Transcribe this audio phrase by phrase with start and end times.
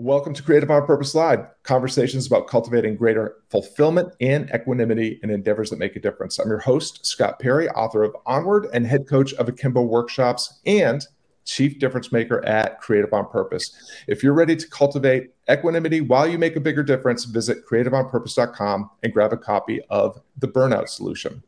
[0.00, 5.70] Welcome to Creative on Purpose Live, conversations about cultivating greater fulfillment and equanimity in endeavors
[5.70, 6.38] that make a difference.
[6.38, 11.04] I'm your host, Scott Perry, author of Onward and head coach of Akimbo Workshops and
[11.46, 13.74] chief difference maker at Creative on Purpose.
[14.06, 19.12] If you're ready to cultivate equanimity while you make a bigger difference, visit creativeonpurpose.com and
[19.12, 21.42] grab a copy of The Burnout Solution.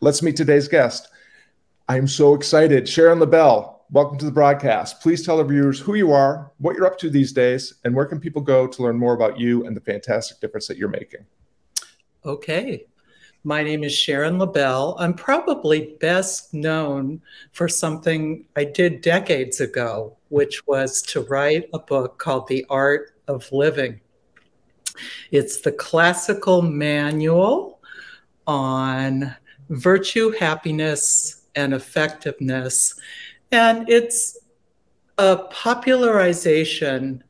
[0.00, 1.08] Let's meet today's guest.
[1.88, 2.88] I'm so excited.
[2.88, 5.00] Sharon Lebell, welcome to the broadcast.
[5.00, 8.04] Please tell the viewers who you are, what you're up to these days, and where
[8.04, 11.24] can people go to learn more about you and the fantastic difference that you're making.
[12.24, 12.86] Okay.
[13.44, 14.96] My name is Sharon Lebell.
[14.98, 17.20] I'm probably best known
[17.52, 23.12] for something I did decades ago, which was to write a book called The Art
[23.28, 24.00] of Living.
[25.30, 27.80] It's the classical manual
[28.48, 29.36] on
[29.68, 32.94] virtue, happiness, and effectiveness
[33.52, 34.38] and it's
[35.18, 37.22] a popularization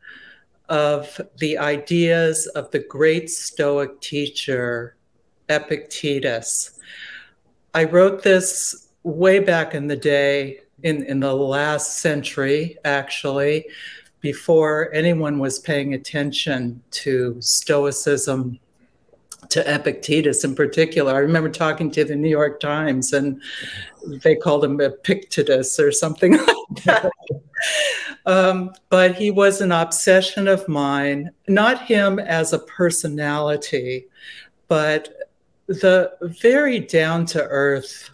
[0.69, 4.97] of the ideas of the great Stoic teacher,
[5.49, 6.79] Epictetus.
[7.75, 13.67] I wrote this way back in the day, in, in the last century, actually,
[14.21, 18.59] before anyone was paying attention to Stoicism
[19.51, 21.15] to Epictetus in particular.
[21.15, 23.41] I remember talking to the New York Times and
[24.23, 27.11] they called him Epictetus or something like that.
[28.27, 34.07] um, but he was an obsession of mine, not him as a personality,
[34.69, 35.15] but
[35.67, 38.11] the very down to earth,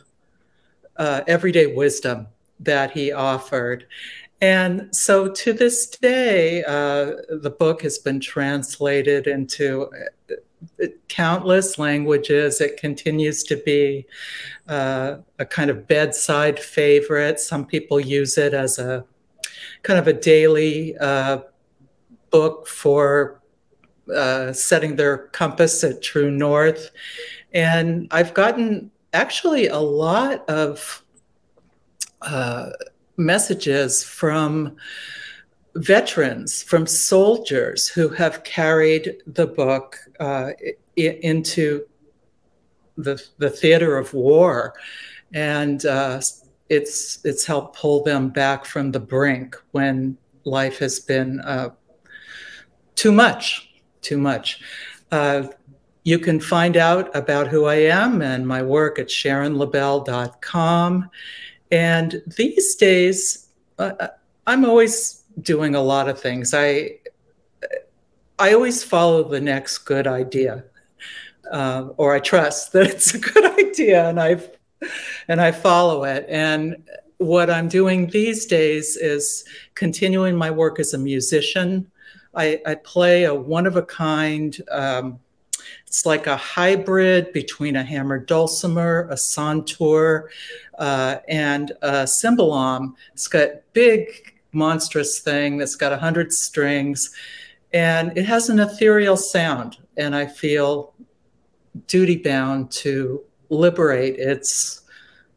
[0.96, 2.26] uh, everyday wisdom
[2.60, 3.86] that he offered.
[4.40, 9.88] And so to this day, uh, the book has been translated into
[11.08, 12.60] countless languages.
[12.60, 14.06] It continues to be
[14.68, 17.40] uh, a kind of bedside favorite.
[17.40, 19.04] Some people use it as a
[19.82, 21.40] kind of a daily uh,
[22.30, 23.40] book for
[24.14, 26.90] uh, setting their compass at true north.
[27.52, 31.04] And I've gotten actually a lot of
[32.22, 32.70] uh,
[33.16, 34.76] messages from
[35.74, 40.50] veterans, from soldiers who have carried the book uh,
[40.96, 41.86] into
[42.96, 44.74] the, the theater of war.
[45.32, 46.20] And uh,
[46.68, 51.70] it's, it's helped pull them back from the brink when life has been uh,
[52.94, 53.72] too much,
[54.02, 54.60] too much.
[55.10, 55.44] Uh,
[56.04, 61.10] you can find out about who I am and my work at sharonlebell.com.
[61.70, 64.08] And these days, uh, uh,
[64.46, 66.54] I'm always doing a lot of things.
[66.54, 66.98] I
[68.38, 70.64] I always follow the next good idea,
[71.50, 74.40] uh, or I trust that it's a good idea, and I
[75.28, 76.26] and I follow it.
[76.28, 76.82] And
[77.18, 79.44] what I'm doing these days is
[79.74, 81.90] continuing my work as a musician.
[82.34, 84.56] I, I play a one of a kind.
[84.70, 85.20] Um,
[85.86, 90.24] it's like a hybrid between a hammered dulcimer, a santur,
[90.78, 92.94] uh, and a cymbalum.
[93.12, 97.14] It's got big monstrous thing that's got 100 strings
[97.72, 100.94] and it has an ethereal sound and i feel
[101.86, 104.82] duty bound to liberate its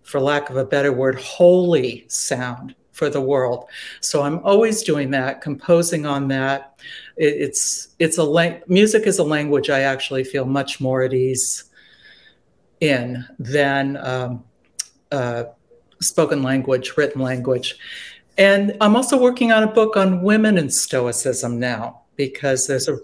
[0.03, 3.65] for lack of a better word holy sound for the world.
[3.99, 6.79] So i'm always doing that composing on that.
[7.17, 11.13] It, it's it's a la- music is a language i actually feel much more at
[11.13, 11.65] ease
[12.79, 14.43] in than um,
[15.11, 15.43] uh,
[16.01, 17.75] spoken language written language
[18.37, 22.97] and I'm also working on a book on women in Stoicism now because there's a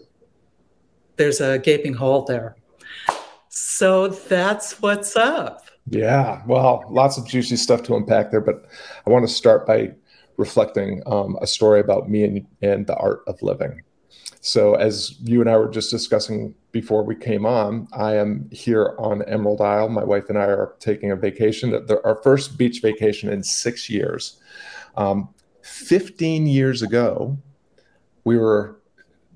[1.17, 2.55] there's a gaping hole there.
[3.49, 5.65] So that's what's up.
[5.89, 8.65] Yeah, well, lots of juicy stuff to unpack there, but
[9.05, 9.93] I want to start by
[10.37, 13.81] reflecting um, a story about me and, and the art of living.
[14.43, 18.95] So, as you and I were just discussing before we came on, I am here
[18.97, 19.89] on Emerald Isle.
[19.89, 24.39] My wife and I are taking a vacation, our first beach vacation in six years.
[24.95, 25.29] Um,
[25.61, 27.37] 15 years ago,
[28.23, 28.79] we were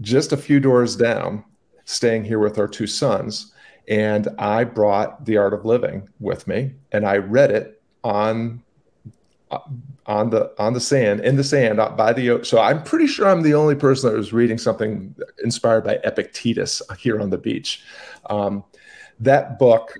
[0.01, 1.43] just a few doors down,
[1.85, 3.53] staying here with our two sons.
[3.87, 8.63] And I brought The Art of Living with me, and I read it on
[10.07, 13.41] on the on the sand in the sand by the so i'm pretty sure i'm
[13.41, 17.83] the only person that was reading something inspired by epictetus here on the beach
[18.29, 18.63] um,
[19.19, 19.97] that book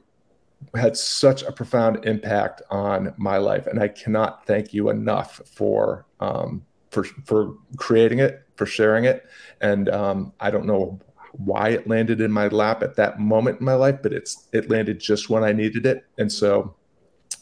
[0.76, 6.06] had such a profound impact on my life, and I cannot thank you enough for
[6.20, 9.26] um, for for creating it, for sharing it,
[9.62, 11.00] and um, I don't know
[11.34, 14.70] why it landed in my lap at that moment in my life, but it's it
[14.70, 16.76] landed just when I needed it, and so,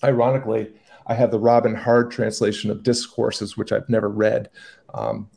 [0.03, 0.71] ironically,
[1.07, 4.49] I have the Robin Hard translation of Discourses, which I've never read.
[4.93, 5.29] Um,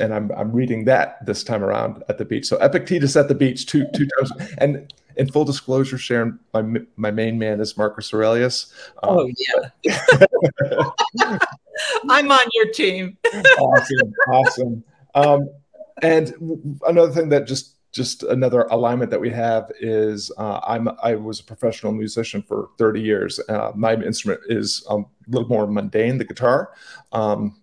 [0.00, 2.46] and I'm I'm reading that this time around at the beach.
[2.46, 4.32] So Epictetus at the beach two two times.
[4.58, 6.62] And in full disclosure, Sharon, my
[6.96, 8.72] my main man is Marcus Aurelius.
[9.02, 9.30] Um, oh
[9.84, 9.98] yeah,
[12.08, 13.18] I'm on your team.
[13.58, 14.84] awesome, awesome.
[15.14, 15.48] Um,
[16.02, 21.14] and another thing that just just another alignment that we have is uh, I'm I
[21.14, 23.40] was a professional musician for 30 years.
[23.48, 26.72] Uh, my instrument is um, a little more mundane, the guitar.
[27.12, 27.60] Um,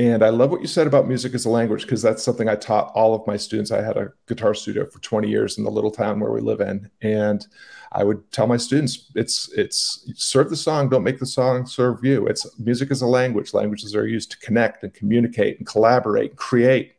[0.00, 2.56] and I love what you said about music as a language because that's something I
[2.56, 3.70] taught all of my students.
[3.70, 6.62] I had a guitar studio for 20 years in the little town where we live
[6.62, 7.46] in, and
[7.92, 12.02] I would tell my students, "It's it's serve the song, don't make the song serve
[12.02, 13.52] you." It's music as a language.
[13.52, 16.94] Languages are used to connect and communicate and collaborate, and create.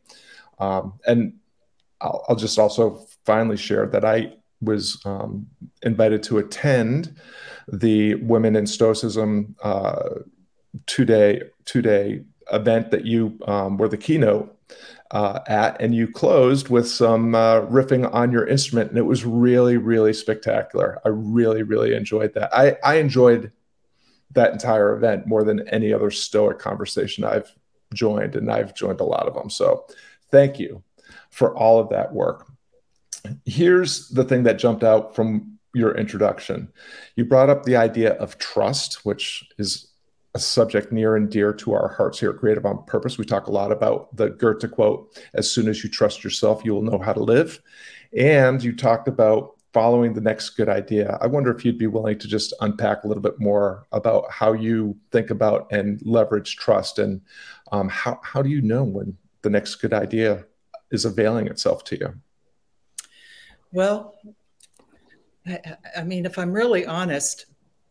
[0.60, 1.32] Um, and
[2.00, 5.48] I'll, I'll, just also finally share that I was um,
[5.82, 7.16] invited to attend
[7.66, 10.20] the Women in Stoicism uh,
[10.86, 12.22] two day two day
[12.52, 14.56] event that you um, were the keynote
[15.10, 19.24] uh, at, and you closed with some uh, riffing on your instrument, and it was
[19.24, 21.00] really, really spectacular.
[21.04, 22.54] I really, really enjoyed that.
[22.56, 23.52] I, I enjoyed
[24.32, 27.52] that entire event more than any other Stoic conversation I've
[27.92, 29.50] joined, and I've joined a lot of them.
[29.50, 29.84] So,
[30.30, 30.82] thank you
[31.30, 32.46] for all of that work.
[33.44, 36.72] Here's the thing that jumped out from your introduction.
[37.16, 39.91] You brought up the idea of trust, which is
[40.34, 43.18] a subject near and dear to our hearts here at Creative on Purpose.
[43.18, 46.74] We talk a lot about the Goethe quote, as soon as you trust yourself, you
[46.74, 47.60] will know how to live.
[48.16, 51.18] And you talked about following the next good idea.
[51.20, 54.52] I wonder if you'd be willing to just unpack a little bit more about how
[54.52, 57.20] you think about and leverage trust and
[57.70, 60.44] um, how, how do you know when the next good idea
[60.90, 62.14] is availing itself to you?
[63.70, 64.14] Well,
[65.46, 65.60] I,
[65.96, 67.46] I mean, if I'm really honest,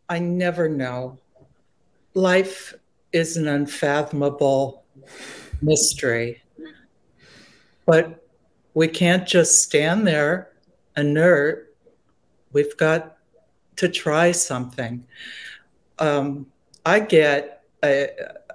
[0.08, 1.20] I never know
[2.14, 2.74] life
[3.12, 4.84] is an unfathomable
[5.62, 6.42] mystery.
[7.86, 8.26] But
[8.74, 10.52] we can't just stand there
[10.96, 11.76] inert.
[12.54, 13.18] We've got
[13.78, 15.06] to try something.
[16.00, 16.48] Um,
[16.86, 18.10] I get, I,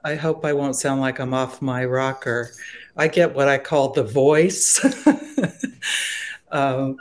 [0.05, 2.53] I hope I won't sound like I'm off my rocker.
[2.97, 4.81] I get what I call the voice.
[6.51, 6.97] um,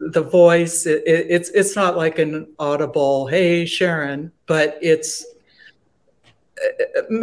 [0.00, 5.26] the voice, it, it's it's not like an audible, "Hey Sharon," but it's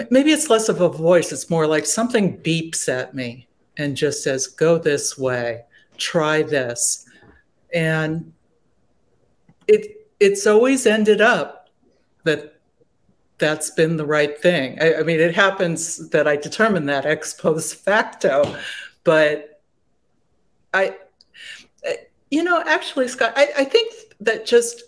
[0.09, 3.47] maybe it's less of a voice it's more like something beeps at me
[3.77, 5.63] and just says go this way
[5.97, 7.05] try this.
[7.73, 8.33] And
[9.67, 11.69] it it's always ended up
[12.23, 12.55] that
[13.37, 14.77] that's been the right thing.
[14.81, 18.55] I, I mean it happens that i determine that ex post facto
[19.03, 19.61] but
[20.73, 20.95] i
[22.31, 24.83] you know actually scott I, I think that just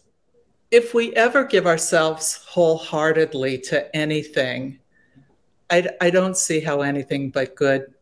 [0.72, 4.80] if we ever give ourselves wholeheartedly to anything,
[5.70, 7.94] I, I don't see how anything but good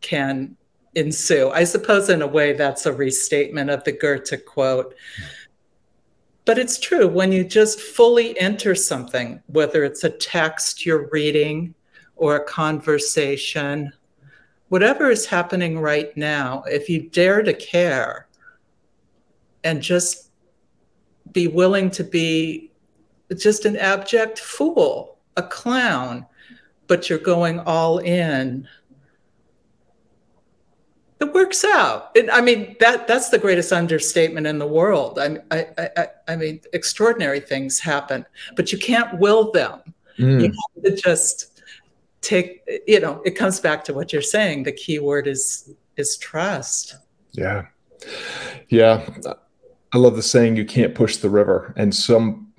[0.00, 0.56] can
[0.94, 1.50] ensue.
[1.50, 4.94] I suppose, in a way, that's a restatement of the Goethe quote.
[6.44, 11.74] But it's true when you just fully enter something, whether it's a text you're reading
[12.16, 13.92] or a conversation,
[14.68, 18.26] whatever is happening right now, if you dare to care
[19.62, 20.21] and just
[21.32, 22.70] be willing to be
[23.36, 26.26] just an abject fool, a clown,
[26.86, 28.68] but you're going all in.
[31.20, 32.10] It works out.
[32.14, 35.18] It, I mean, that that's the greatest understatement in the world.
[35.18, 39.80] I, I, I, I mean, extraordinary things happen, but you can't will them.
[40.18, 40.42] Mm.
[40.42, 41.62] You have to just
[42.22, 42.62] take.
[42.88, 44.64] You know, it comes back to what you're saying.
[44.64, 46.96] The key word is is trust.
[47.30, 47.66] Yeah,
[48.68, 49.08] yeah.
[49.92, 52.52] I love the saying "you can't push the river," and some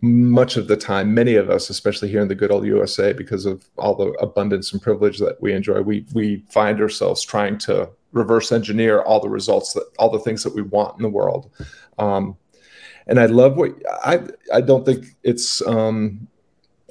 [0.00, 3.46] much of the time, many of us, especially here in the good old USA, because
[3.46, 7.88] of all the abundance and privilege that we enjoy, we we find ourselves trying to
[8.12, 11.50] reverse engineer all the results that all the things that we want in the world.
[11.98, 12.36] Um,
[13.06, 13.72] and I love what
[14.04, 14.20] I
[14.52, 16.26] I don't think it's um,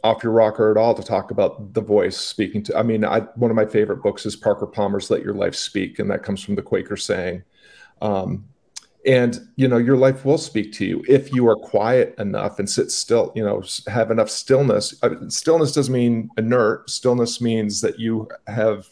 [0.03, 2.77] off your rocker at all to talk about the voice speaking to.
[2.77, 5.99] I mean, I, one of my favorite books is Parker Palmer's "Let Your Life Speak,"
[5.99, 7.43] and that comes from the Quaker saying.
[8.01, 8.45] Um,
[9.05, 11.03] and you know your life will speak to you.
[11.07, 15.71] If you are quiet enough and sit still you know have enough stillness uh, stillness
[15.73, 16.89] doesn't mean inert.
[16.89, 18.87] Stillness means that you have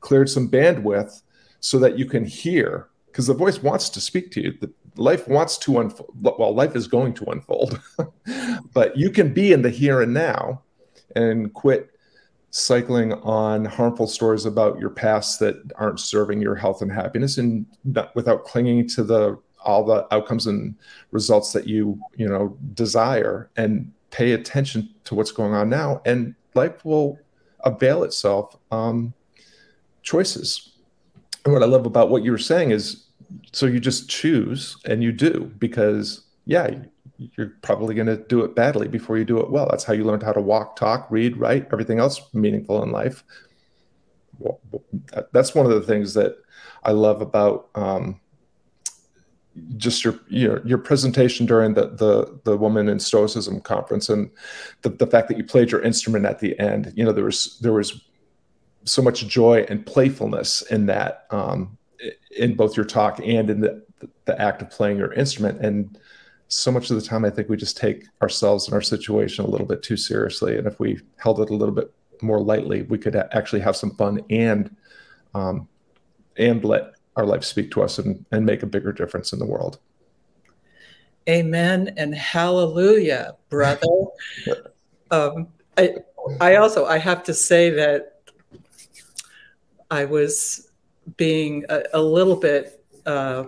[0.00, 1.22] cleared some bandwidth
[1.60, 4.54] so that you can hear because the voice wants to speak to you.
[4.60, 7.80] The life wants to unfold well life is going to unfold
[8.72, 10.62] but you can be in the here and now
[11.16, 11.90] and quit
[12.50, 17.66] cycling on harmful stories about your past that aren't serving your health and happiness and
[17.82, 20.74] not, without clinging to the all the outcomes and
[21.10, 26.34] results that you you know desire and pay attention to what's going on now and
[26.54, 27.18] life will
[27.64, 29.12] avail itself um,
[30.02, 30.72] choices.
[31.44, 33.06] And what I love about what you were saying is
[33.52, 36.70] so you just choose and you do because, yeah,
[37.18, 39.66] you're probably going to do it badly before you do it well.
[39.70, 43.24] That's how you learned how to walk, talk, read, write, everything else meaningful in life.
[44.38, 44.60] Well,
[45.32, 46.36] that's one of the things that
[46.82, 48.20] I love about um,
[49.76, 54.30] just your your your presentation during the the the woman in stoicism conference and
[54.82, 57.58] the, the fact that you played your instrument at the end you know there was
[57.60, 58.02] there was
[58.84, 61.76] so much joy and playfulness in that um,
[62.36, 63.82] in both your talk and in the
[64.26, 65.64] the act of playing your instrument.
[65.64, 65.98] And
[66.48, 69.48] so much of the time i think we just take ourselves and our situation a
[69.48, 70.56] little bit too seriously.
[70.58, 71.92] And if we held it a little bit
[72.22, 74.74] more lightly we could actually have some fun and
[75.34, 75.66] um,
[76.36, 79.46] and let our life speak to us and, and make a bigger difference in the
[79.46, 79.78] world.
[81.28, 83.86] Amen and hallelujah, brother.
[85.10, 85.96] um, I,
[86.40, 88.20] I also I have to say that
[89.90, 90.70] I was
[91.16, 93.44] being a, a little bit uh,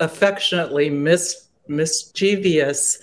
[0.00, 2.98] affectionately mis, mischievous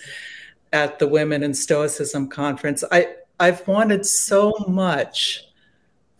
[0.72, 2.84] at the Women in Stoicism conference.
[2.90, 5.47] I I've wanted so much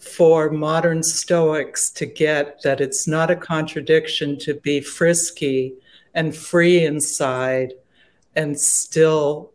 [0.09, 5.75] for modern Stoics to get that it's not a contradiction to be frisky
[6.15, 7.73] and free inside
[8.35, 9.53] and still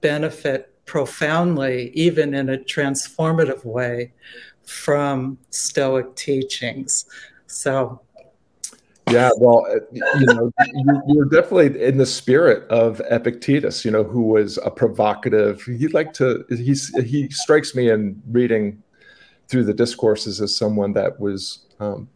[0.00, 4.12] benefit profoundly, even in a transformative way,
[4.64, 7.06] from Stoic teachings.
[7.46, 8.00] So,
[9.10, 10.52] yeah, well, uh, you know,
[11.06, 15.62] you, are definitely in the spirit of Epictetus, you know, who was a provocative.
[15.62, 16.44] He liked to.
[16.48, 18.82] He's he strikes me in reading
[19.48, 22.08] through the discourses as someone that was um,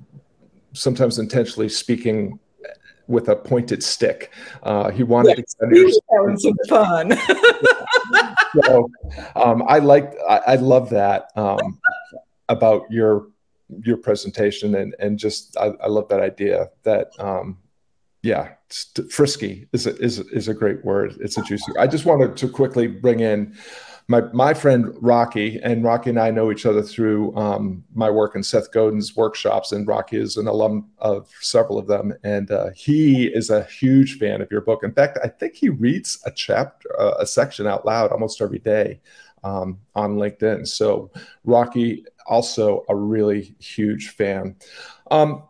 [0.72, 2.38] sometimes intentionally speaking
[3.10, 4.32] with a pointed stick.
[4.62, 7.12] Uh, he wanted yes, to sound some fun.
[8.64, 8.90] so
[9.36, 11.80] um, I like I, I, love that um,
[12.48, 13.26] about your
[13.84, 17.58] your presentation and and just I, I love that idea that um,
[18.22, 18.52] yeah
[19.10, 21.16] frisky is a, is is a great word.
[21.20, 21.72] It's a juicy.
[21.78, 23.56] I just wanted to quickly bring in
[24.10, 28.34] my my friend Rocky and Rocky and I know each other through um, my work
[28.34, 32.70] in Seth Godin's workshops, and Rocky is an alum of several of them, and uh,
[32.74, 34.82] he is a huge fan of your book.
[34.82, 38.58] In fact, I think he reads a chapter, uh, a section out loud almost every
[38.58, 39.00] day
[39.44, 40.66] um, on LinkedIn.
[40.66, 41.12] So
[41.44, 44.56] Rocky also a really huge fan.
[45.12, 45.44] Um,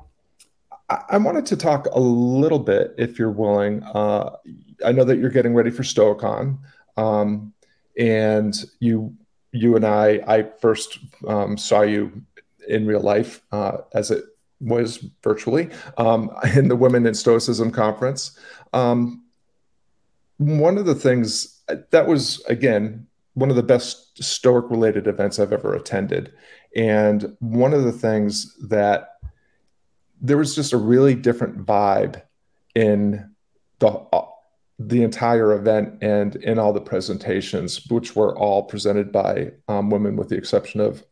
[0.90, 3.82] I, I wanted to talk a little bit, if you're willing.
[3.84, 4.36] Uh,
[4.84, 6.58] I know that you're getting ready for Stoicon.
[6.98, 7.54] Um,
[7.98, 9.14] and you
[9.52, 12.22] you and I I first um, saw you
[12.68, 14.24] in real life uh, as it
[14.60, 18.38] was virtually um, in the Women in Stoicism conference.
[18.72, 19.24] Um,
[20.38, 25.52] one of the things that was again one of the best Stoic related events I've
[25.52, 26.32] ever attended,
[26.74, 29.16] and one of the things that
[30.20, 32.22] there was just a really different vibe
[32.74, 33.30] in
[33.78, 34.06] the
[34.80, 40.16] the entire event and in all the presentations, which were all presented by um, women,
[40.16, 41.04] with the exception of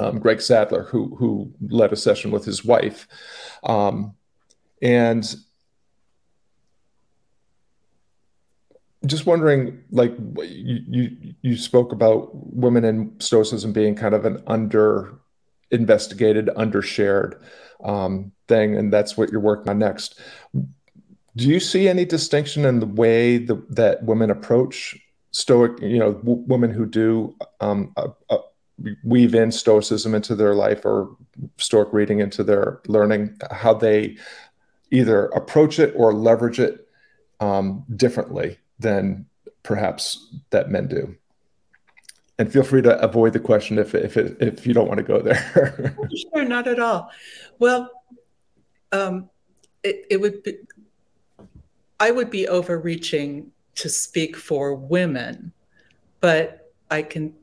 [0.00, 3.06] um, Greg Sadler, who who led a session with his wife,
[3.62, 4.14] um,
[4.82, 5.36] and
[9.06, 10.12] just wondering, like
[10.42, 15.20] you, you spoke about women in Stoicism being kind of an under
[15.70, 17.40] investigated, undershared
[17.84, 20.20] um, thing, and that's what you're working on next
[21.38, 24.96] do you see any distinction in the way the, that women approach
[25.30, 28.38] stoic you know w- women who do um, uh, uh,
[29.04, 31.16] weave in stoicism into their life or
[31.56, 34.16] stoic reading into their learning how they
[34.90, 36.88] either approach it or leverage it
[37.40, 39.26] um, differently than
[39.62, 41.14] perhaps that men do?
[42.38, 45.20] And feel free to avoid the question if if if you don't want to go
[45.20, 45.96] there.
[46.34, 47.10] Sure not at all.
[47.58, 47.90] Well
[48.92, 49.28] um,
[49.82, 50.58] it, it would be
[52.00, 55.52] I would be overreaching to speak for women,
[56.20, 57.34] but I can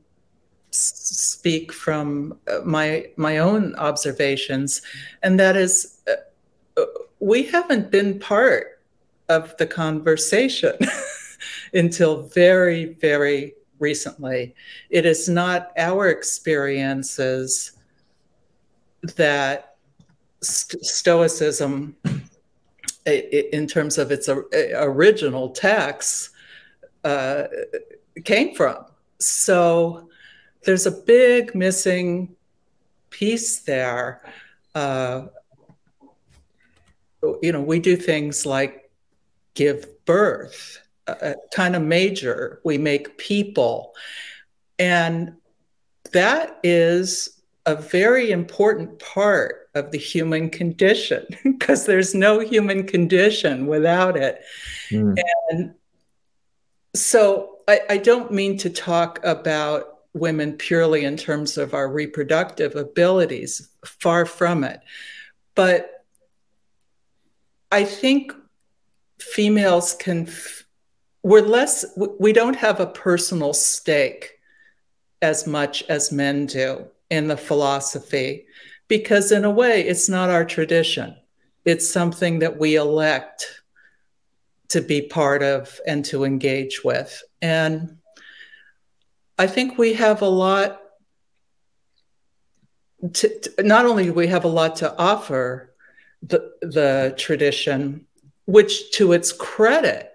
[0.70, 4.82] speak from uh, my my own observations,
[5.22, 6.82] and that is, uh,
[7.20, 8.80] we haven't been part
[9.28, 10.76] of the conversation
[11.74, 14.54] until very very recently.
[14.90, 17.72] It is not our experiences
[19.16, 19.76] that
[20.42, 21.96] st- Stoicism
[23.06, 26.30] in terms of its original text
[27.04, 27.44] uh,
[28.24, 28.84] came from.
[29.18, 30.08] So
[30.64, 32.34] there's a big missing
[33.10, 34.22] piece there.
[34.74, 35.26] Uh,
[37.42, 38.90] you know, we do things like
[39.54, 42.60] give birth, uh, kind of major.
[42.64, 43.94] We make people.
[44.78, 45.36] And
[46.12, 47.35] that is
[47.66, 54.40] a very important part of the human condition because there's no human condition without it.
[54.90, 55.18] Mm.
[55.50, 55.74] And
[56.94, 62.76] so I, I don't mean to talk about women purely in terms of our reproductive
[62.76, 64.80] abilities, far from it.
[65.54, 66.04] But
[67.72, 68.32] I think
[69.20, 70.28] females can,
[71.22, 71.84] we're less,
[72.18, 74.38] we don't have a personal stake
[75.20, 78.46] as much as men do in the philosophy,
[78.88, 81.16] because in a way, it's not our tradition.
[81.64, 83.62] It's something that we elect
[84.68, 87.22] to be part of and to engage with.
[87.40, 87.98] And
[89.38, 90.80] I think we have a lot
[93.12, 95.74] to, to, not only do we have a lot to offer
[96.22, 98.06] the the tradition,
[98.46, 100.10] which to its credit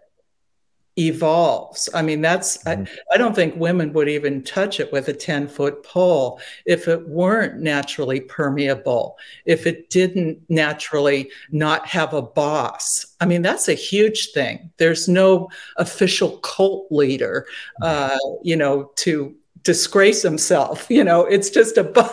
[1.08, 1.89] evolves.
[1.93, 2.84] I mean, that's, mm-hmm.
[3.12, 6.88] I, I, don't think women would even touch it with a 10 foot pole if
[6.88, 13.05] it weren't naturally permeable, if it didn't naturally not have a boss.
[13.20, 14.72] I mean, that's a huge thing.
[14.77, 17.46] There's no official cult leader,
[17.81, 18.15] mm-hmm.
[18.15, 20.88] uh, you know, to disgrace himself.
[20.89, 22.12] You know, it's just a,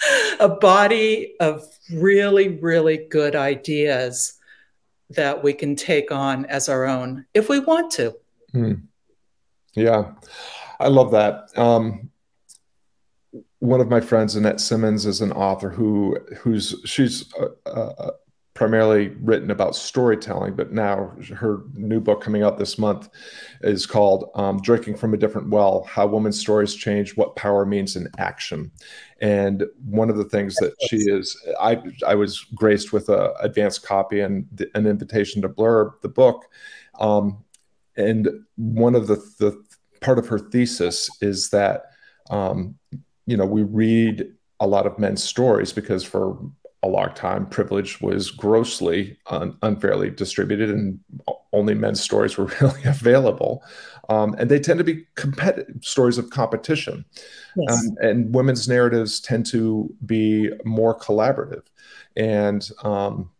[0.40, 4.39] a body of really, really good ideas
[5.10, 8.16] that we can take on as our own if we want to.
[8.52, 8.74] Hmm.
[9.74, 10.12] Yeah,
[10.78, 11.56] I love that.
[11.56, 12.10] Um,
[13.60, 18.10] one of my friends, Annette Simmons, is an author who who's she's uh, uh,
[18.60, 23.08] primarily written about storytelling, but now her new book coming out this month
[23.62, 27.96] is called um, "Drinking from a Different Well: How Women's Stories Change What Power Means
[27.96, 28.70] in Action."
[29.22, 33.82] And one of the things that she is, I I was graced with an advanced
[33.82, 36.44] copy and an invitation to blurb the book,
[37.00, 37.42] um,
[37.96, 39.58] and one of the the
[40.02, 41.84] part of her thesis is that
[42.28, 42.76] um,
[43.24, 46.38] you know we read a lot of men's stories because for
[46.82, 50.98] a long time privilege was grossly un- unfairly distributed and
[51.52, 53.62] only men's stories were really available.
[54.08, 57.04] Um, and they tend to be competitive stories of competition.
[57.56, 57.86] Yes.
[57.86, 61.64] um, and women's narratives tend to be more collaborative.
[62.16, 63.30] And um,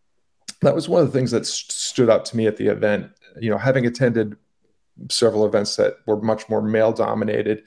[0.61, 3.11] that was one of the things that st- stood out to me at the event.
[3.41, 4.37] You know having attended
[5.09, 7.63] several events that were much more male dominated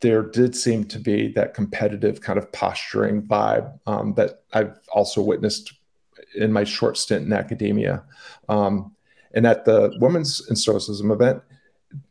[0.00, 5.22] there did seem to be that competitive kind of posturing vibe um, that I've also
[5.22, 5.72] witnessed
[6.34, 8.04] in my short stint in academia.
[8.48, 8.94] Um,
[9.32, 11.42] and at the Women's in Stoicism event,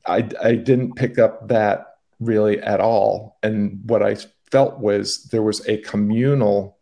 [0.06, 3.38] I, I didn't pick up that really at all.
[3.44, 4.16] And what I
[4.52, 6.78] felt was there was a communal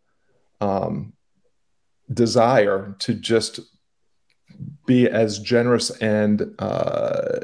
[0.60, 1.12] um,
[2.12, 3.60] desire to just
[4.86, 7.40] be as generous and uh,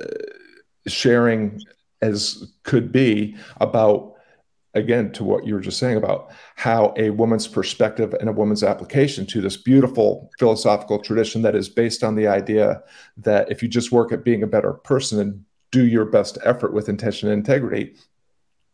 [0.87, 1.61] sharing
[2.03, 4.15] as could be about
[4.75, 8.63] again to what you were just saying about how a woman's perspective and a woman's
[8.63, 12.81] application to this beautiful philosophical tradition that is based on the idea
[13.17, 16.73] that if you just work at being a better person and do your best effort
[16.73, 17.95] with intention and integrity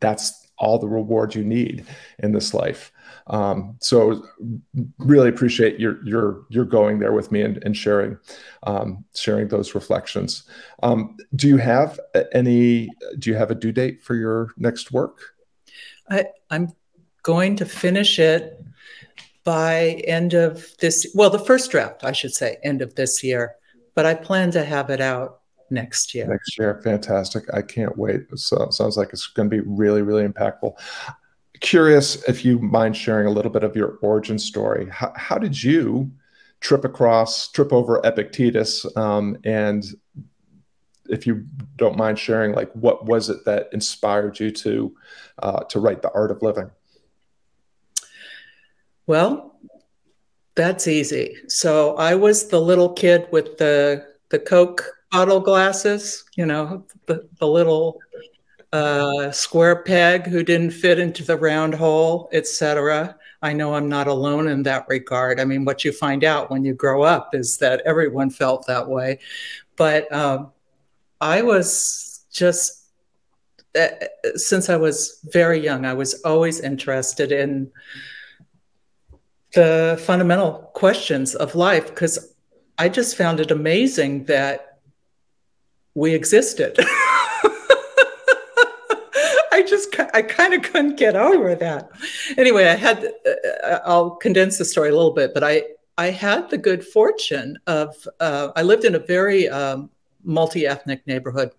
[0.01, 1.85] that's all the reward you need
[2.19, 2.93] in this life
[3.29, 4.25] um, so
[4.99, 8.19] really appreciate your your your going there with me and, and sharing
[8.63, 10.45] um, sharing those reflections.
[10.83, 11.99] Um, do you have
[12.33, 12.89] any?
[13.19, 15.35] Do you have a due date for your next work?
[16.09, 16.73] I, I'm
[17.25, 18.65] going to finish it
[19.43, 21.11] by end of this.
[21.15, 23.57] Well, the first draft, I should say, end of this year.
[23.97, 26.27] But I plan to have it out next year.
[26.27, 27.45] Next year, fantastic!
[27.53, 28.27] I can't wait.
[28.37, 30.75] So sounds like it's going to be really, really impactful
[31.61, 34.89] curious if you mind sharing a little bit of your origin story.
[34.91, 36.11] How, how did you
[36.61, 38.87] trip across, trip over Epictetus?
[38.97, 39.85] Um, and
[41.09, 44.97] if you don't mind sharing, like what was it that inspired you to
[45.43, 46.71] uh, to write the art of living?
[49.07, 49.59] Well,
[50.57, 51.37] that's easy.
[51.49, 54.85] So I was the little kid with the the Coke
[55.17, 57.99] bottle glasses, you know, the, the little
[58.73, 63.17] a square peg who didn't fit into the round hole, etc.
[63.41, 65.41] I know I'm not alone in that regard.
[65.41, 68.89] I mean, what you find out when you grow up is that everyone felt that
[68.89, 69.21] way.
[69.77, 70.53] But um,
[71.23, 72.91] I was just,
[73.75, 73.89] uh,
[74.35, 77.71] since I was very young, I was always interested in
[79.55, 82.35] the fundamental questions of life because
[82.77, 84.76] I just found it amazing that
[85.97, 86.77] we existed.
[89.51, 91.91] I just I kind of couldn't get over that.
[92.37, 95.65] Anyway, I had uh, uh, I'll condense the story a little bit, but I
[95.97, 99.89] I had the good fortune of uh, I lived in a very um,
[100.23, 101.51] multi ethnic neighborhood,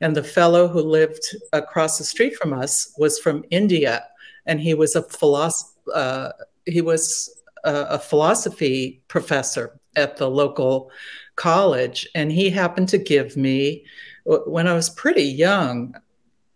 [0.00, 4.04] and the fellow who lived across the street from us was from India,
[4.46, 5.72] and he was a philosopher.
[5.92, 6.28] Uh,
[6.66, 10.90] he was a, a philosophy professor at the local
[11.36, 13.84] college, and he happened to give me,
[14.24, 15.94] when I was pretty young,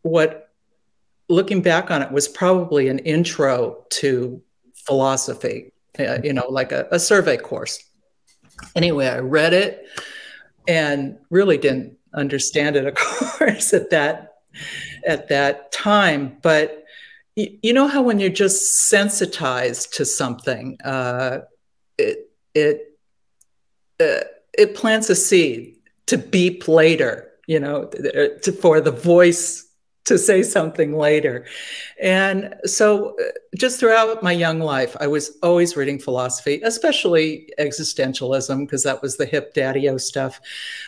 [0.03, 0.51] what
[1.29, 4.43] looking back on it was probably an intro to
[4.75, 7.83] philosophy, uh, you know, like a, a survey course.
[8.75, 9.87] Anyway, I read it
[10.67, 14.35] and really didn't understand it, of course, at that
[15.07, 16.37] at that time.
[16.43, 16.85] But
[17.37, 21.41] you, know how when you're just sensitized to something, uh,
[21.97, 22.99] it it
[24.01, 24.27] uh,
[24.59, 27.25] it plants a seed to beep later.
[27.47, 29.69] You know, to, for the voice
[30.09, 31.47] to say something later.
[32.01, 33.25] And so, uh,
[33.57, 39.17] just throughout my young life, I was always reading philosophy, especially existentialism, because that was
[39.17, 40.41] the hip daddy o stuff.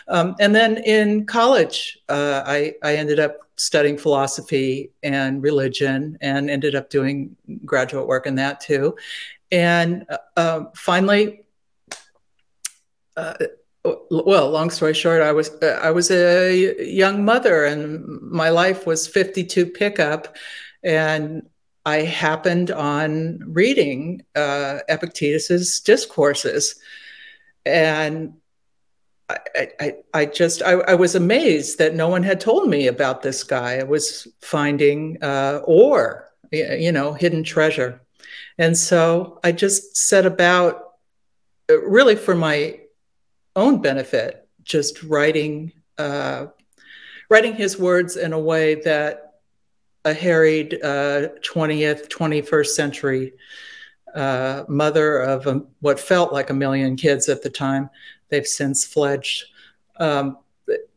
[0.07, 6.49] Um, and then in college, uh, I, I ended up studying philosophy and religion and
[6.49, 8.95] ended up doing graduate work in that too.
[9.51, 11.45] And uh, uh finally,
[13.15, 13.35] uh,
[13.83, 18.85] well long story short i was uh, i was a young mother and my life
[18.85, 20.35] was 52 pickup
[20.83, 21.49] and
[21.85, 26.75] i happened on reading uh, epictetus's discourses
[27.65, 28.33] and
[29.55, 33.21] I, I, I just I, I, was amazed that no one had told me about
[33.21, 33.77] this guy.
[33.77, 38.01] I was finding uh, ore, you know, hidden treasure,
[38.57, 40.95] and so I just set about,
[41.69, 42.80] uh, really for my
[43.55, 46.47] own benefit, just writing uh,
[47.29, 49.35] writing his words in a way that
[50.03, 53.33] a harried uh, 20th, 21st century
[54.13, 57.89] uh, mother of a, what felt like a million kids at the time,
[58.29, 59.45] they've since fledged,
[59.97, 60.37] um,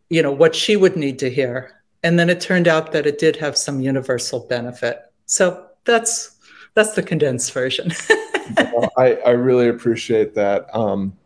[0.08, 1.82] you know, what she would need to hear.
[2.02, 5.00] And then it turned out that it did have some universal benefit.
[5.26, 6.36] So that's
[6.74, 7.92] that's the condensed version.
[8.56, 10.66] well, I, I really appreciate that.
[10.74, 11.16] Um,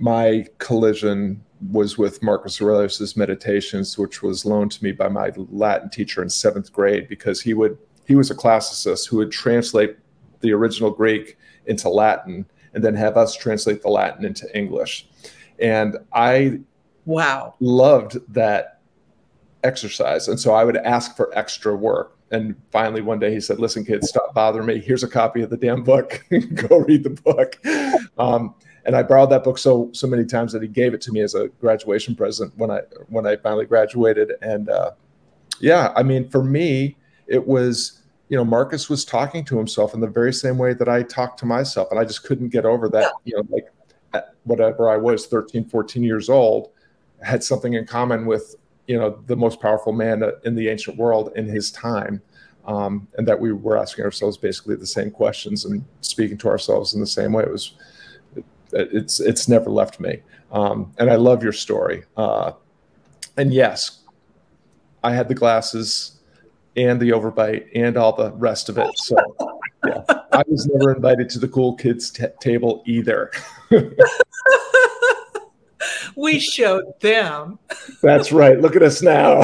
[0.00, 5.90] my collision was with Marcus Aurelius's Meditations, which was loaned to me by my Latin
[5.90, 9.96] teacher in seventh grade because he would he was a classicist who would translate
[10.40, 11.36] the original Greek
[11.66, 15.06] into Latin and then have us translate the Latin into English.
[15.58, 16.60] And I
[17.04, 18.80] wow loved that
[19.62, 20.28] exercise.
[20.28, 22.16] And so I would ask for extra work.
[22.32, 24.78] And finally, one day he said, Listen, kids, stop bothering me.
[24.78, 26.24] Here's a copy of the damn book.
[26.54, 27.60] Go read the book.
[28.16, 31.12] Um, and I borrowed that book so so many times that he gave it to
[31.12, 34.32] me as a graduation present when I when I finally graduated.
[34.42, 34.92] And uh,
[35.60, 40.00] yeah, I mean, for me, it was you know Marcus was talking to himself in
[40.00, 42.88] the very same way that I talked to myself, and I just couldn't get over
[42.90, 43.12] that.
[43.24, 46.70] You know, like whatever I was, 13, 14 years old,
[47.22, 51.32] had something in common with you know the most powerful man in the ancient world
[51.36, 52.22] in his time.
[52.66, 56.92] Um, and that we were asking ourselves basically the same questions and speaking to ourselves
[56.92, 57.42] in the same way.
[57.42, 57.72] It was
[58.72, 60.20] it's it's never left me.
[60.52, 62.04] Um, and I love your story.
[62.16, 62.52] Uh,
[63.36, 64.00] and yes,
[65.02, 66.20] I had the glasses
[66.76, 68.90] and the overbite and all the rest of it.
[68.98, 69.16] So
[69.86, 70.02] yeah,
[70.32, 73.30] I was never invited to the cool kids t- table either.
[76.16, 77.58] we showed them.
[78.02, 78.60] That's right.
[78.60, 79.42] Look at us now.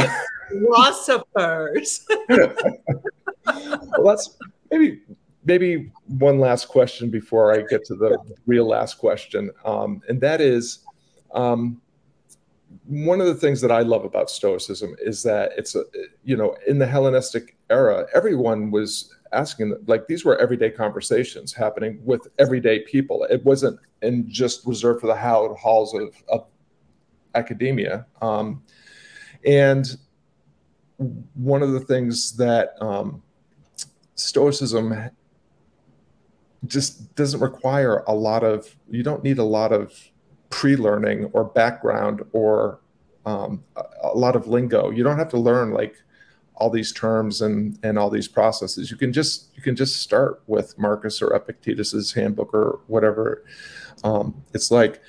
[0.49, 2.07] Philosophers.
[3.49, 4.37] well, that's
[4.71, 5.01] maybe
[5.47, 10.41] maybe one last question before I get to the real last question, um, and that
[10.41, 10.81] is,
[11.33, 11.81] um,
[12.85, 15.85] one of the things that I love about Stoicism is that it's a
[16.25, 22.01] you know in the Hellenistic era, everyone was asking like these were everyday conversations happening
[22.05, 23.25] with everyday people.
[23.31, 26.47] It wasn't and just reserved for the halls of, of
[27.35, 28.07] academia.
[28.21, 28.63] Um,
[29.45, 29.97] and
[31.35, 33.23] one of the things that um,
[34.15, 35.11] Stoicism
[36.67, 39.93] just doesn't require a lot of you don't need a lot of
[40.51, 42.81] pre-learning or background or
[43.27, 44.91] um, a, a, lot of lingo.
[44.91, 45.97] You don't have to learn like
[46.55, 48.91] all these terms and and all these processes.
[48.91, 53.45] You can just you can just start with marcus or epictetus's handbook or whatever.
[54.05, 55.03] Um, it's like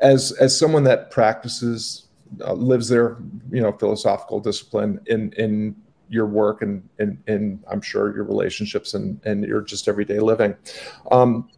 [0.00, 2.08] as as someone that practices
[2.44, 3.16] uh, lives their
[3.50, 5.74] you know philosophical discipline in in
[6.08, 10.54] your work and, and, and I'm sure your relationships and, and your just everyday living.
[11.10, 11.48] Um,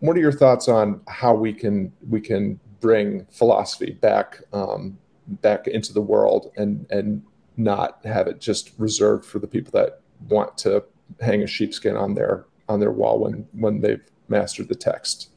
[0.00, 5.66] what are your thoughts on how we can we can bring philosophy back um, back
[5.66, 7.22] into the world and and
[7.56, 10.84] not have it just reserved for the people that want to
[11.20, 15.30] hang a sheepskin on their on their wall when when they've mastered the text?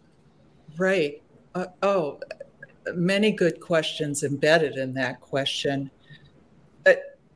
[0.78, 1.22] Right.
[1.56, 2.20] Uh, oh
[2.96, 5.90] many good questions embedded in that question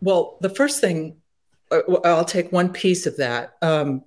[0.02, 1.18] well, the first thing,
[1.72, 3.54] uh, I'll take one piece of that.
[3.62, 4.04] Um,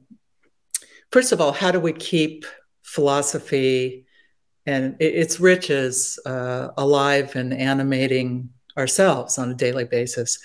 [1.13, 2.45] first of all, how do we keep
[2.83, 4.07] philosophy
[4.67, 10.39] and its riches uh, alive and animating ourselves on a daily basis?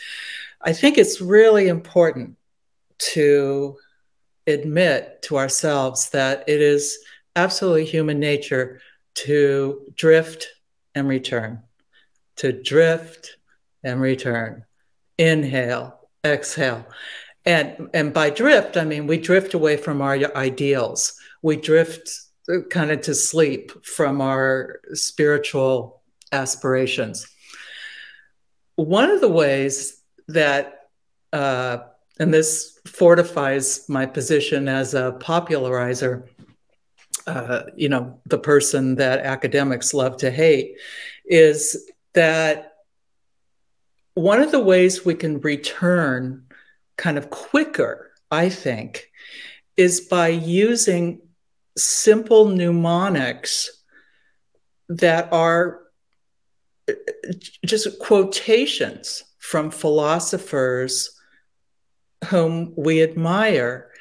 [0.61, 2.35] I think it's really important
[3.13, 3.77] to
[4.45, 6.97] admit to ourselves that it is
[7.35, 8.81] absolutely human nature
[9.13, 10.47] to drift
[10.95, 11.63] and return,
[12.37, 13.37] to drift
[13.83, 14.65] and return,
[15.19, 16.87] inhale, exhale.
[17.45, 21.13] And, and by drift, I mean we drift away from our ideals.
[21.43, 22.09] We drift
[22.69, 26.01] kind of to sleep from our spiritual
[26.31, 27.27] aspirations.
[28.75, 30.89] One of the ways that,
[31.33, 31.79] uh,
[32.19, 36.27] and this fortifies my position as a popularizer,
[37.27, 40.77] uh, you know, the person that academics love to hate,
[41.25, 42.68] is that
[44.13, 46.43] one of the ways we can return
[46.97, 49.09] kind of quicker, I think,
[49.77, 51.21] is by using
[51.77, 53.69] simple mnemonics
[54.89, 55.81] that are
[57.65, 61.11] just quotations from philosophers
[62.25, 63.91] whom we admire.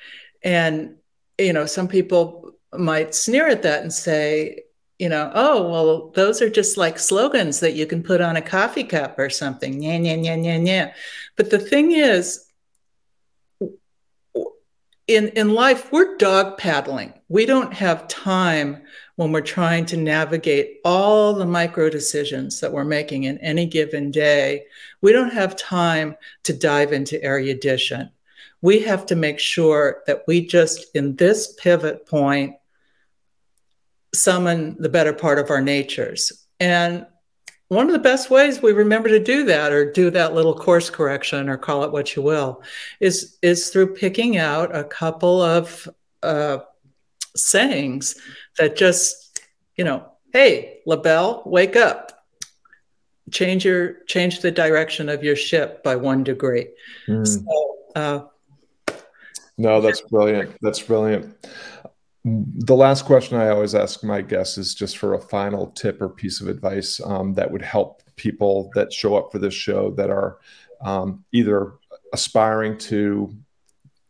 [0.42, 0.96] And,
[1.38, 4.64] you know, some people might sneer at that and say,
[4.98, 8.42] you know, oh, well, those are just like slogans that you can put on a
[8.42, 9.80] coffee cup or something.
[9.80, 10.92] Yeah, yeah, yeah, yeah, yeah.
[11.36, 12.44] But the thing is,
[15.06, 17.14] in, in life, we're dog paddling.
[17.28, 18.82] We don't have time
[19.16, 24.10] when we're trying to navigate all the micro decisions that we're making in any given
[24.10, 24.64] day.
[25.00, 28.10] We don't have time to dive into erudition.
[28.60, 32.56] We have to make sure that we just, in this pivot point,
[34.14, 36.32] summon the better part of our natures.
[36.60, 37.06] And
[37.68, 40.88] one of the best ways we remember to do that or do that little course
[40.90, 42.62] correction or call it what you will
[43.00, 45.88] is is through picking out a couple of
[46.22, 46.58] uh,
[47.36, 48.16] sayings
[48.56, 49.40] that just
[49.76, 52.24] you know hey lebell wake up
[53.30, 56.66] change your change the direction of your ship by one degree
[57.06, 57.26] mm.
[57.26, 58.20] so, uh,
[59.58, 61.36] no that's brilliant that's brilliant
[62.54, 66.08] the last question I always ask my guests is just for a final tip or
[66.08, 70.10] piece of advice um, that would help people that show up for this show that
[70.10, 70.38] are
[70.80, 71.74] um, either
[72.12, 73.34] aspiring to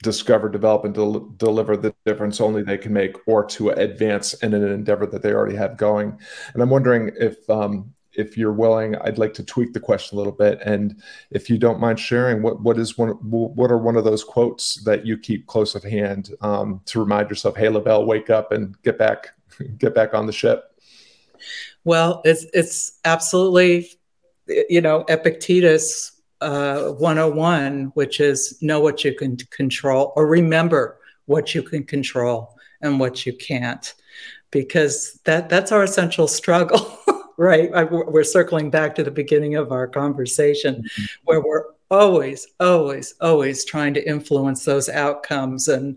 [0.03, 4.55] discover, develop, and del- deliver the difference only they can make, or to advance in
[4.55, 6.19] an endeavor that they already have going.
[6.55, 10.19] And I'm wondering if um, if you're willing, I'd like to tweak the question a
[10.19, 10.59] little bit.
[10.65, 11.01] And
[11.31, 14.83] if you don't mind sharing, what what is one what are one of those quotes
[14.83, 18.81] that you keep close at hand um, to remind yourself, "Hey, Lebell, wake up and
[18.83, 19.29] get back
[19.79, 20.65] get back on the ship."
[21.85, 23.89] Well, it's it's absolutely,
[24.69, 31.55] you know, Epictetus uh, 101, which is know what you can control or remember what
[31.55, 33.95] you can control and what you can't,
[34.51, 36.99] because that that's our essential struggle.
[37.39, 37.73] right?
[37.73, 41.05] I, we're circling back to the beginning of our conversation mm-hmm.
[41.25, 45.97] where we're always, always, always trying to influence those outcomes and,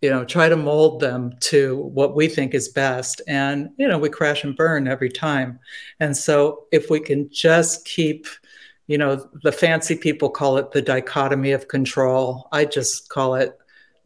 [0.00, 3.20] you know, try to mold them to what we think is best.
[3.28, 5.60] And, you know, we crash and burn every time.
[6.00, 8.26] And so if we can just keep,
[8.86, 12.48] you know, the fancy people call it the dichotomy of control.
[12.52, 13.56] I just call it,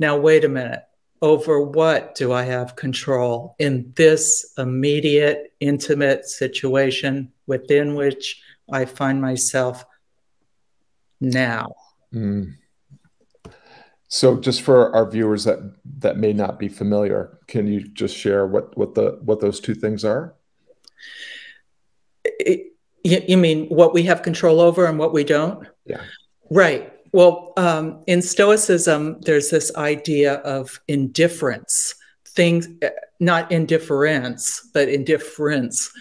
[0.00, 0.82] now, wait a minute
[1.22, 9.20] over what do I have control in this immediate, intimate situation within which I find
[9.20, 9.84] myself
[11.20, 11.74] now.
[12.12, 12.56] Mm.
[14.08, 15.58] So, just for our viewers that
[16.00, 19.74] that may not be familiar, can you just share what what the what those two
[19.74, 20.34] things are?
[22.24, 22.72] It,
[23.04, 25.66] you mean what we have control over and what we don't?
[25.86, 26.02] Yeah.
[26.50, 26.91] Right.
[27.12, 31.94] Well, um, in Stoicism, there's this idea of indifference,
[32.26, 32.66] things,
[33.20, 35.92] not indifference, but indifference.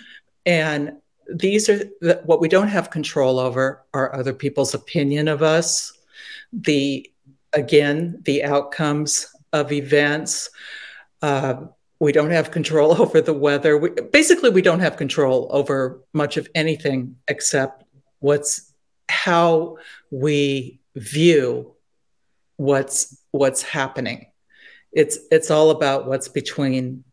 [0.45, 0.93] And
[1.27, 5.91] these are the, what we don't have control over are other people's opinion of us,
[6.53, 7.09] the,
[7.51, 10.49] again, the outcomes of events.
[11.21, 11.55] Uh,
[11.99, 13.77] we don't have control over the weather.
[13.77, 17.83] We, basically, we don't have control over much of anything except
[18.19, 18.71] what's
[19.09, 19.77] how
[20.09, 21.73] we view
[22.57, 24.27] what's what's happening.
[24.91, 27.03] It's it's all about what's between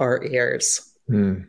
[0.00, 0.92] our ears.
[1.08, 1.46] Mm,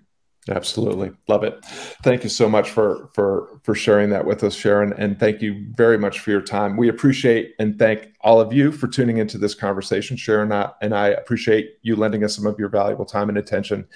[0.49, 1.63] absolutely, love it.
[2.04, 5.65] Thank you so much for for for sharing that with us, Sharon, and thank you
[5.75, 6.78] very much for your time.
[6.78, 10.15] We appreciate and thank all of you for tuning into this conversation.
[10.15, 13.88] Sharon and I appreciate you lending us some of your valuable time and attention.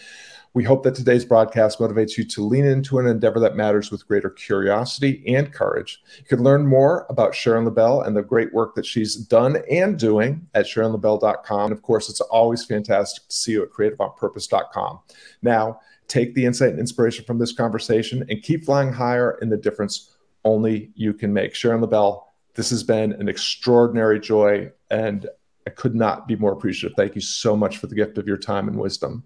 [0.55, 4.07] We hope that today's broadcast motivates you to lean into an endeavor that matters with
[4.07, 5.99] greater curiosity and courage.
[6.19, 9.97] You can learn more about Sharon Lebell and the great work that she's done and
[9.97, 11.63] doing at SharonLebell.com.
[11.63, 14.99] And of course, it's always fantastic to see you at CreativeOnPurpose.com.
[15.41, 19.57] Now, take the insight and inspiration from this conversation and keep flying higher in the
[19.57, 21.55] difference only you can make.
[21.55, 25.27] Sharon Lebell, this has been an extraordinary joy, and
[25.65, 26.95] I could not be more appreciative.
[26.95, 29.23] Thank you so much for the gift of your time and wisdom.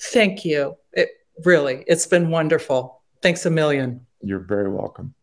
[0.00, 0.76] Thank you.
[0.92, 1.10] It
[1.44, 3.02] really, it's been wonderful.
[3.22, 4.06] Thanks a million.
[4.22, 5.14] You're very welcome.